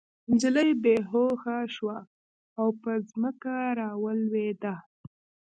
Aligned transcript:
نجلۍ 0.29 0.69
بې 0.83 0.95
هوښه 1.09 1.57
شوه 1.75 1.97
او 2.59 2.67
په 2.81 2.91
ځمکه 3.09 3.55
راولوېده 3.79 4.73